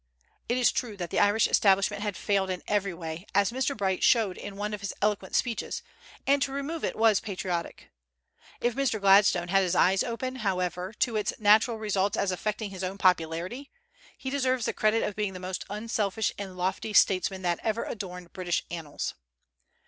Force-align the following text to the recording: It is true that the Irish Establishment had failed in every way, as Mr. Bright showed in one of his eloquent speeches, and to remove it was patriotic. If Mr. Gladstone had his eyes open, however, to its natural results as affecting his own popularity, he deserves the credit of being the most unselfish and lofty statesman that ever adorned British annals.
It 0.49 0.57
is 0.57 0.71
true 0.71 0.97
that 0.97 1.11
the 1.11 1.19
Irish 1.19 1.47
Establishment 1.47 2.01
had 2.01 2.17
failed 2.17 2.49
in 2.49 2.63
every 2.67 2.91
way, 2.91 3.27
as 3.35 3.51
Mr. 3.51 3.77
Bright 3.77 4.01
showed 4.03 4.35
in 4.35 4.55
one 4.55 4.73
of 4.73 4.81
his 4.81 4.95
eloquent 4.99 5.35
speeches, 5.35 5.83
and 6.25 6.41
to 6.41 6.51
remove 6.51 6.83
it 6.83 6.95
was 6.95 7.19
patriotic. 7.19 7.91
If 8.59 8.73
Mr. 8.73 8.99
Gladstone 8.99 9.49
had 9.49 9.61
his 9.61 9.75
eyes 9.75 10.01
open, 10.03 10.37
however, 10.37 10.91
to 10.93 11.17
its 11.17 11.33
natural 11.37 11.77
results 11.77 12.17
as 12.17 12.31
affecting 12.31 12.71
his 12.71 12.83
own 12.83 12.97
popularity, 12.97 13.69
he 14.17 14.31
deserves 14.31 14.65
the 14.65 14.73
credit 14.73 15.03
of 15.03 15.15
being 15.15 15.33
the 15.33 15.39
most 15.39 15.65
unselfish 15.69 16.33
and 16.35 16.57
lofty 16.57 16.93
statesman 16.93 17.43
that 17.43 17.59
ever 17.61 17.83
adorned 17.83 18.33
British 18.33 18.63
annals. 18.71 19.13